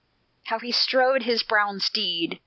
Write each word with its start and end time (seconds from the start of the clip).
How 0.45 0.57
he 0.57 0.71
strode 0.71 1.21
his 1.21 1.43
brown 1.43 1.79
steed! 1.79 2.39